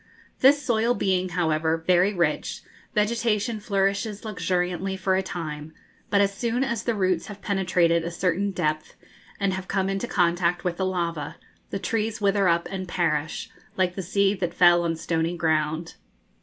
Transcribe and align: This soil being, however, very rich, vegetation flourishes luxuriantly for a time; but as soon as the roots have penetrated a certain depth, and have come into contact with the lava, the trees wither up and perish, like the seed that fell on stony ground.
This 0.39 0.59
soil 0.59 0.95
being, 0.95 1.29
however, 1.29 1.77
very 1.85 2.11
rich, 2.11 2.63
vegetation 2.95 3.59
flourishes 3.59 4.25
luxuriantly 4.25 4.97
for 4.97 5.15
a 5.15 5.21
time; 5.21 5.73
but 6.09 6.21
as 6.21 6.33
soon 6.33 6.63
as 6.63 6.81
the 6.81 6.95
roots 6.95 7.27
have 7.27 7.43
penetrated 7.43 8.03
a 8.03 8.09
certain 8.09 8.49
depth, 8.49 8.95
and 9.39 9.53
have 9.53 9.67
come 9.67 9.89
into 9.89 10.07
contact 10.07 10.63
with 10.63 10.77
the 10.77 10.87
lava, 10.87 11.35
the 11.69 11.77
trees 11.77 12.19
wither 12.19 12.47
up 12.47 12.67
and 12.71 12.87
perish, 12.87 13.51
like 13.77 13.93
the 13.93 14.01
seed 14.01 14.39
that 14.39 14.55
fell 14.55 14.81
on 14.83 14.95
stony 14.95 15.37
ground. 15.37 15.93